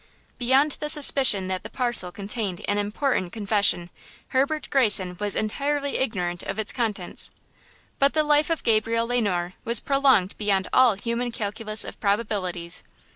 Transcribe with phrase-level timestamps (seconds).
[0.39, 3.91] Beyond the suspicion that the parcel contained an important confession,
[4.29, 7.29] Herbert Greyson was entirely ignorant of its contents.
[7.99, 12.83] But the life of Gabriel Le Noir was prolonged beyond all human calculus of probabilities.